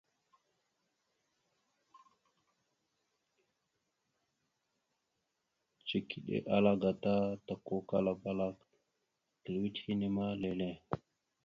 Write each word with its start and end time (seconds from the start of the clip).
Cikiɗe 5.87 6.35
ala 6.55 6.71
gata 6.81 7.11
takukala 7.47 8.11
balak 8.21 8.57
aka 8.63 9.49
lʉwet 9.53 9.75
hine 9.83 10.07
ma 10.15 10.25
lele. 10.41 10.69